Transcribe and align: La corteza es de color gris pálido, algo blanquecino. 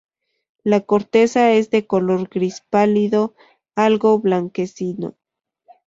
La 0.63 0.81
corteza 0.83 1.51
es 1.51 1.69
de 1.69 1.85
color 1.85 2.27
gris 2.27 2.61
pálido, 2.71 3.35
algo 3.75 4.17
blanquecino. 4.17 5.15